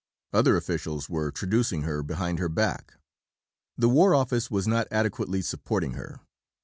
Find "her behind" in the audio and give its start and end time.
1.83-2.39